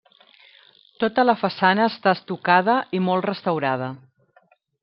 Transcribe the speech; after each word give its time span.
Tota 1.03 1.25
la 1.31 1.35
façana 1.43 1.87
està 1.91 2.13
estucada 2.21 2.79
i 3.01 3.03
molt 3.11 3.29
restaurada. 3.33 3.95